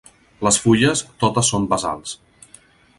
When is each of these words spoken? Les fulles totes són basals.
Les 0.47 0.57
fulles 0.63 1.05
totes 1.25 1.53
són 1.55 1.71
basals. 1.77 2.19